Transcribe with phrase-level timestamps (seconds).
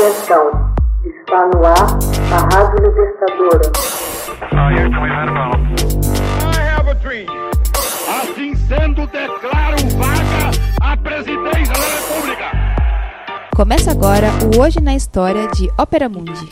[0.00, 0.48] Atenção,
[1.04, 1.98] está no ar
[2.32, 3.68] a Rádio Libertadora.
[8.08, 12.46] Assim sendo, declaro vaga a presidência da República.
[13.54, 16.48] Começa agora o Hoje na História de Ópera Mundi.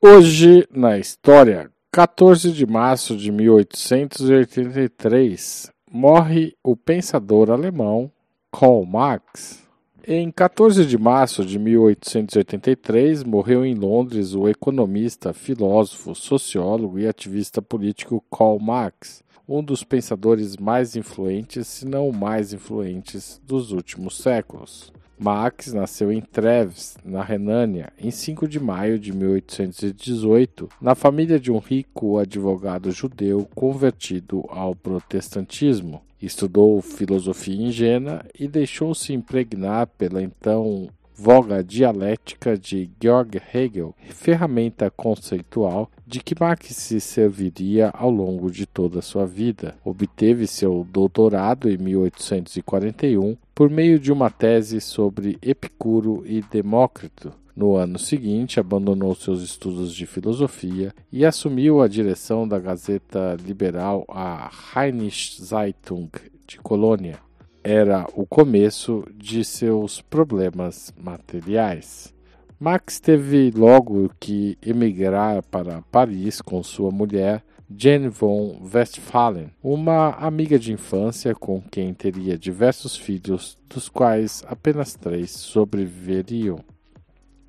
[0.00, 8.08] Hoje na História, 14 de março de 1883, morre o pensador alemão
[8.52, 9.61] Karl Marx.
[10.04, 17.62] Em 14 de março de 1883, morreu em Londres o economista, filósofo, sociólogo e ativista
[17.62, 24.18] político Karl Marx, um dos pensadores mais influentes, se não o mais influentes, dos últimos
[24.18, 24.92] séculos.
[25.22, 31.52] Marx nasceu em Treves, na Renânia, em 5 de maio de 1818, na família de
[31.52, 36.02] um rico advogado judeu convertido ao protestantismo.
[36.20, 44.90] Estudou filosofia em Jena e deixou-se impregnar pela então voga dialética de Georg Hegel, ferramenta
[44.90, 49.76] conceitual de que Marx se serviria ao longo de toda a sua vida.
[49.84, 57.32] Obteve seu doutorado em 1841 por meio de uma tese sobre Epicuro e Demócrito.
[57.54, 64.04] No ano seguinte, abandonou seus estudos de filosofia e assumiu a direção da Gazeta Liberal,
[64.08, 66.08] a Rheinische Zeitung
[66.44, 67.20] de Colônia.
[67.62, 72.12] Era o começo de seus problemas materiais.
[72.58, 80.58] Max teve logo que emigrar para Paris com sua mulher, Jane von Westphalen, uma amiga
[80.58, 86.58] de infância com quem teria diversos filhos, dos quais apenas três sobreviveriam.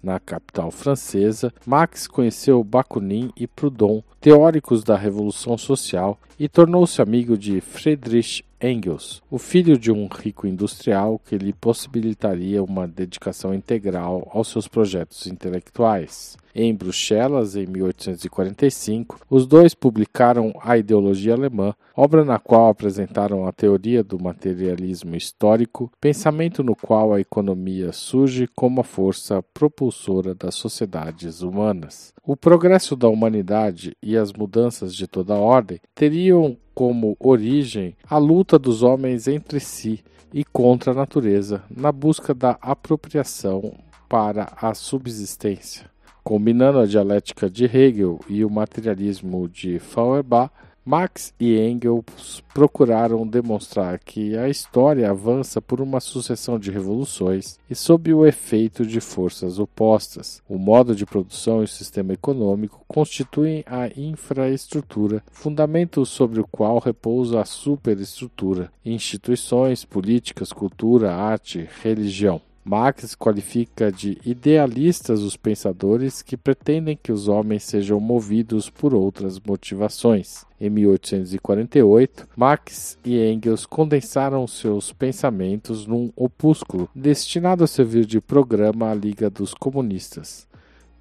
[0.01, 7.37] Na capital francesa, Max conheceu Bakunin e Proudhon, teóricos da Revolução Social, e tornou-se amigo
[7.37, 14.29] de Friedrich Engels, o filho de um rico industrial que lhe possibilitaria uma dedicação integral
[14.33, 16.37] aos seus projetos intelectuais.
[16.55, 23.51] Em Bruxelas, em 1845, os dois publicaram A Ideologia Alemã, obra na qual apresentaram a
[23.51, 30.53] teoria do materialismo histórico, pensamento no qual a economia surge como a força propulsora das
[30.53, 32.13] sociedades humanas.
[32.23, 38.57] O progresso da humanidade e as mudanças de toda ordem teriam como origem a luta
[38.57, 40.03] dos homens entre si
[40.33, 43.73] e contra a natureza, na busca da apropriação
[44.09, 45.89] para a subsistência.
[46.23, 50.51] Combinando a dialética de Hegel e o materialismo de Feuerbach,
[50.85, 57.75] Marx e Engels procuraram demonstrar que a história avança por uma sucessão de revoluções e
[57.75, 60.41] sob o efeito de forças opostas.
[60.47, 66.79] O modo de produção e o sistema econômico constituem a infraestrutura, fundamento sobre o qual
[66.79, 72.41] repousa a superestrutura, instituições, políticas, cultura, arte, religião.
[72.65, 79.39] Marx qualifica de idealistas os pensadores que pretendem que os homens sejam movidos por outras
[79.39, 80.45] motivações.
[80.59, 88.89] Em 1848, Marx e Engels condensaram seus pensamentos num opúsculo destinado a servir de programa
[88.89, 90.47] à Liga dos Comunistas.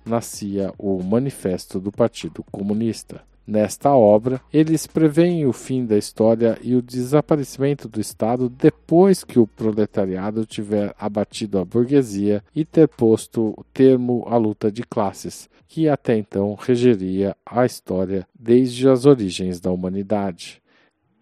[0.05, 3.23] Nascia o Manifesto do Partido Comunista.
[3.47, 9.39] Nesta obra, eles preveem o fim da história e o desaparecimento do Estado depois que
[9.39, 15.89] o proletariado tiver abatido a burguesia e ter posto termo à luta de classes, que
[15.89, 20.62] até então regeria a história desde as origens da humanidade.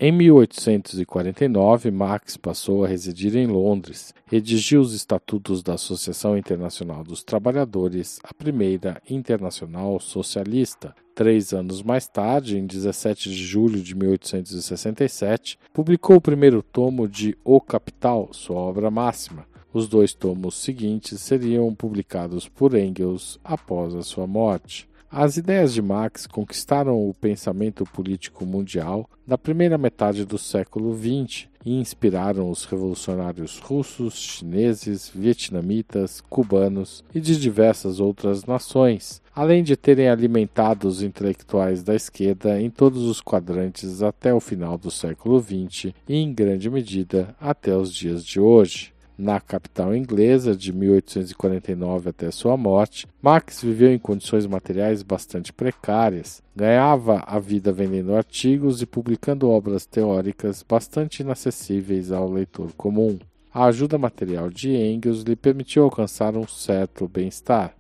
[0.03, 7.23] Em 1849, Marx passou a residir em Londres, redigiu os estatutos da Associação Internacional dos
[7.23, 10.95] Trabalhadores, a primeira internacional socialista.
[11.15, 17.37] Três anos mais tarde, em 17 de julho de 1867, publicou o primeiro tomo de
[17.45, 19.45] O Capital, sua obra máxima.
[19.71, 24.89] Os dois tomos seguintes seriam publicados por Engels após a sua morte.
[25.13, 31.49] As ideias de Marx conquistaram o pensamento político mundial na primeira metade do século XX
[31.67, 39.77] e inspiraram os revolucionários russos, chineses, vietnamitas, cubanos e de diversas outras nações, além de
[39.77, 45.43] terem alimentado os intelectuais da esquerda em todos os quadrantes até o final do século
[45.43, 48.93] XX e, em grande medida, até os dias de hoje.
[49.23, 56.43] Na capital inglesa, de 1849 até sua morte, Marx viveu em condições materiais bastante precárias.
[56.57, 63.19] Ganhava a vida vendendo artigos e publicando obras teóricas bastante inacessíveis ao leitor comum.
[63.53, 67.75] A ajuda material de Engels lhe permitiu alcançar um certo bem-estar.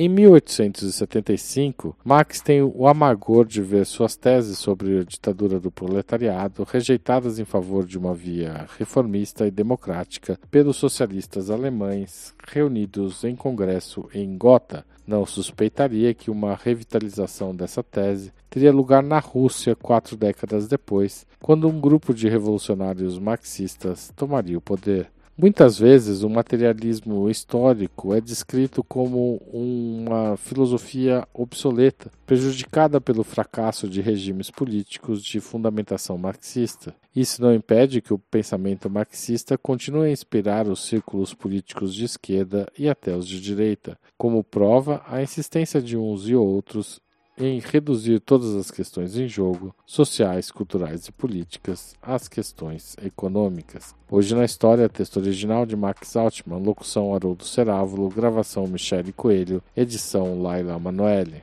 [0.00, 6.62] Em 1875, Marx tem o amargor de ver suas teses sobre a ditadura do proletariado
[6.62, 14.08] rejeitadas em favor de uma via reformista e democrática pelos socialistas alemães reunidos em congresso
[14.14, 14.86] em Gotha.
[15.04, 21.66] Não suspeitaria que uma revitalização dessa tese teria lugar na Rússia quatro décadas depois, quando
[21.66, 25.10] um grupo de revolucionários marxistas tomaria o poder.
[25.40, 34.00] Muitas vezes o materialismo histórico é descrito como uma filosofia obsoleta, prejudicada pelo fracasso de
[34.00, 36.92] regimes políticos de fundamentação marxista.
[37.14, 42.66] Isso não impede que o pensamento marxista continue a inspirar os círculos políticos de esquerda
[42.76, 47.00] e até os de direita, como prova a insistência de uns e outros
[47.38, 53.94] em reduzir todas as questões em jogo, sociais, culturais e políticas, às questões econômicas.
[54.10, 60.42] Hoje na história, texto original de Max Altman, locução Haroldo Cerávulo, gravação Michele Coelho, edição
[60.42, 61.42] Laila Manoeli.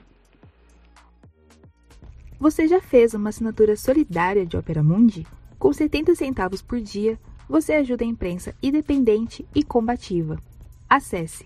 [2.37, 5.25] Você já fez uma assinatura solidária de Opera Mundi?
[5.57, 7.17] Com 70 centavos por dia,
[7.47, 10.37] você ajuda a imprensa independente e combativa.
[10.89, 11.45] Acesse